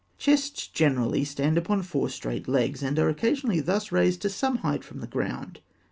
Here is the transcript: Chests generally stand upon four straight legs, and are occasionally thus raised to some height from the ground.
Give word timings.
Chests 0.17 0.65
generally 0.67 1.23
stand 1.23 1.59
upon 1.59 1.83
four 1.83 2.09
straight 2.09 2.47
legs, 2.47 2.81
and 2.81 2.97
are 2.97 3.07
occasionally 3.07 3.59
thus 3.59 3.91
raised 3.91 4.23
to 4.23 4.29
some 4.31 4.57
height 4.65 4.83
from 4.83 4.99
the 4.99 5.05
ground. 5.05 5.59